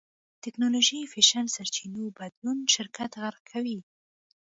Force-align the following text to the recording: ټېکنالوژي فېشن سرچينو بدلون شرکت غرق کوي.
ټېکنالوژي 0.43 0.99
فېشن 1.11 1.45
سرچينو 1.55 2.03
بدلون 2.17 2.57
شرکت 2.73 3.11
غرق 3.21 3.41
کوي. 3.51 3.79